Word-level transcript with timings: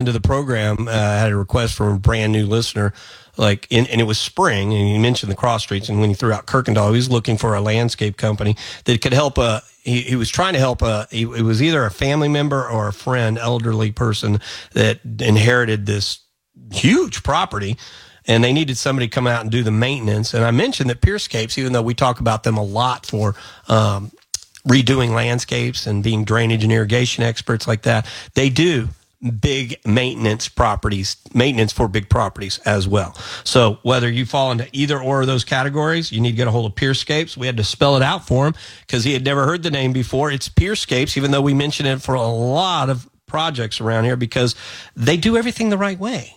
into 0.00 0.12
the 0.12 0.20
program, 0.20 0.86
uh, 0.86 0.92
I 0.92 1.18
had 1.18 1.32
a 1.32 1.36
request 1.36 1.74
from 1.74 1.96
a 1.96 1.98
brand 1.98 2.32
new 2.32 2.46
listener, 2.46 2.92
like, 3.36 3.66
in, 3.68 3.84
and 3.88 4.00
it 4.00 4.04
was 4.04 4.16
spring, 4.16 4.72
and 4.72 4.88
you 4.88 5.00
mentioned 5.00 5.32
the 5.32 5.36
cross 5.36 5.64
streets, 5.64 5.88
and 5.88 5.98
when 5.98 6.08
he 6.08 6.14
threw 6.14 6.32
out 6.32 6.46
Kuykendahl, 6.46 6.90
he 6.90 6.96
was 6.96 7.10
looking 7.10 7.36
for 7.36 7.56
a 7.56 7.60
landscape 7.60 8.16
company 8.16 8.54
that 8.84 9.02
could 9.02 9.12
help 9.12 9.38
a. 9.38 9.60
He, 9.82 10.02
he 10.02 10.14
was 10.14 10.28
trying 10.28 10.52
to 10.52 10.60
help 10.60 10.82
a. 10.82 11.08
He, 11.10 11.22
it 11.22 11.42
was 11.42 11.60
either 11.60 11.84
a 11.84 11.90
family 11.90 12.28
member 12.28 12.64
or 12.64 12.86
a 12.86 12.92
friend, 12.92 13.38
elderly 13.38 13.90
person 13.90 14.38
that 14.72 15.00
inherited 15.20 15.86
this 15.86 16.20
huge 16.70 17.24
property 17.24 17.76
and 18.26 18.44
they 18.44 18.52
needed 18.52 18.76
somebody 18.76 19.08
to 19.08 19.10
come 19.10 19.26
out 19.26 19.40
and 19.40 19.50
do 19.50 19.62
the 19.62 19.70
maintenance. 19.72 20.34
And 20.34 20.44
I 20.44 20.50
mentioned 20.50 20.90
that 20.90 21.00
Pierscapes, 21.00 21.56
even 21.58 21.72
though 21.72 21.82
we 21.82 21.94
talk 21.94 22.20
about 22.20 22.42
them 22.42 22.58
a 22.58 22.62
lot 22.62 23.06
for 23.06 23.34
um, 23.68 24.12
redoing 24.68 25.14
landscapes 25.14 25.86
and 25.86 26.04
being 26.04 26.24
drainage 26.24 26.62
and 26.62 26.72
irrigation 26.72 27.24
experts 27.24 27.66
like 27.66 27.82
that, 27.82 28.06
they 28.34 28.50
do 28.50 28.88
big 29.40 29.80
maintenance 29.84 30.48
properties, 30.48 31.16
maintenance 31.34 31.72
for 31.72 31.88
big 31.88 32.08
properties 32.08 32.58
as 32.58 32.86
well. 32.86 33.14
So 33.44 33.78
whether 33.82 34.08
you 34.08 34.24
fall 34.24 34.52
into 34.52 34.68
either 34.72 35.00
or 35.00 35.22
of 35.22 35.26
those 35.26 35.44
categories, 35.44 36.12
you 36.12 36.20
need 36.20 36.32
to 36.32 36.36
get 36.36 36.46
a 36.46 36.52
hold 36.52 36.66
of 36.66 36.76
Pierscapes. 36.76 37.36
We 37.36 37.46
had 37.46 37.56
to 37.56 37.64
spell 37.64 37.96
it 37.96 38.02
out 38.02 38.26
for 38.26 38.46
him 38.46 38.54
because 38.86 39.04
he 39.04 39.12
had 39.12 39.24
never 39.24 39.44
heard 39.44 39.62
the 39.62 39.70
name 39.70 39.92
before. 39.92 40.30
It's 40.30 40.48
Pierscapes, 40.48 41.16
even 41.16 41.32
though 41.32 41.42
we 41.42 41.54
mention 41.54 41.86
it 41.86 42.00
for 42.00 42.14
a 42.14 42.26
lot 42.26 42.90
of 42.90 43.08
projects 43.26 43.80
around 43.80 44.04
here 44.04 44.16
because 44.16 44.54
they 44.96 45.16
do 45.16 45.36
everything 45.36 45.68
the 45.70 45.78
right 45.78 45.98
way. 45.98 46.34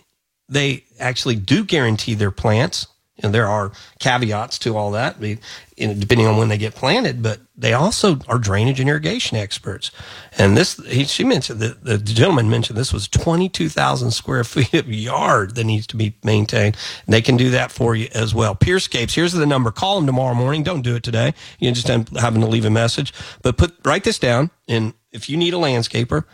They 0.48 0.84
actually 0.98 1.36
do 1.36 1.64
guarantee 1.64 2.14
their 2.14 2.30
plants. 2.30 2.86
And 3.18 3.34
there 3.34 3.46
are 3.46 3.72
caveats 3.98 4.58
to 4.60 4.76
all 4.76 4.90
that, 4.92 5.20
depending 5.20 6.26
on 6.26 6.38
when 6.38 6.48
they 6.48 6.56
get 6.56 6.74
planted, 6.74 7.22
but 7.22 7.40
they 7.54 7.74
also 7.74 8.18
are 8.26 8.38
drainage 8.38 8.80
and 8.80 8.88
irrigation 8.88 9.36
experts. 9.36 9.90
And 10.38 10.56
this, 10.56 10.76
he, 10.86 11.04
she 11.04 11.22
mentioned, 11.22 11.60
the, 11.60 11.76
the 11.82 11.98
gentleman 11.98 12.48
mentioned 12.48 12.78
this 12.78 12.92
was 12.92 13.08
22,000 13.08 14.12
square 14.12 14.44
feet 14.44 14.72
of 14.72 14.88
yard 14.88 15.54
that 15.56 15.64
needs 15.64 15.86
to 15.88 15.96
be 15.96 16.14
maintained. 16.24 16.76
And 17.06 17.12
they 17.12 17.20
can 17.20 17.36
do 17.36 17.50
that 17.50 17.70
for 17.70 17.94
you 17.94 18.08
as 18.14 18.34
well. 18.34 18.54
Pierscapes, 18.54 19.14
here's 19.14 19.32
the 19.32 19.46
number. 19.46 19.70
Call 19.70 19.96
them 19.96 20.06
tomorrow 20.06 20.34
morning. 20.34 20.62
Don't 20.62 20.82
do 20.82 20.96
it 20.96 21.02
today. 21.02 21.34
You 21.58 21.70
just 21.72 21.88
having 21.88 22.40
to 22.40 22.48
leave 22.48 22.64
a 22.64 22.70
message, 22.70 23.12
but 23.42 23.58
put, 23.58 23.76
write 23.84 24.04
this 24.04 24.18
down. 24.18 24.50
And 24.68 24.94
if 25.12 25.28
you 25.28 25.36
need 25.36 25.52
a 25.52 25.58
landscaper, 25.58 26.24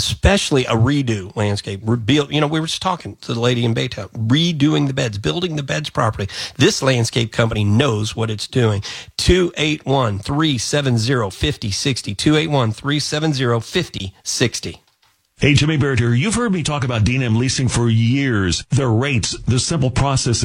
especially 0.00 0.64
a 0.64 0.72
redo 0.72 1.34
landscape. 1.36 1.80
Rebuild, 1.84 2.32
you 2.32 2.40
know, 2.40 2.46
we 2.46 2.60
were 2.60 2.66
just 2.66 2.82
talking 2.82 3.16
to 3.16 3.34
the 3.34 3.40
lady 3.40 3.64
in 3.64 3.74
Baytown, 3.74 4.08
redoing 4.28 4.86
the 4.86 4.94
beds, 4.94 5.18
building 5.18 5.56
the 5.56 5.62
beds 5.62 5.90
properly. 5.90 6.28
This 6.56 6.82
landscape 6.82 7.32
company 7.32 7.64
knows 7.64 8.16
what 8.16 8.30
it's 8.30 8.46
doing. 8.46 8.82
281 9.18 10.20
370 10.20 11.30
5060. 11.30 12.14
281 12.14 12.72
370 12.72 13.60
5060. 13.60 14.82
Hey, 15.40 15.54
Jimmy 15.54 15.78
here. 15.78 16.12
You've 16.12 16.34
heard 16.34 16.52
me 16.52 16.62
talk 16.62 16.84
about 16.84 17.02
D&M 17.02 17.34
leasing 17.38 17.66
for 17.66 17.88
years. 17.88 18.62
Their 18.68 18.90
rates, 18.90 19.34
the 19.44 19.58
simple 19.58 19.90
process 19.90 20.38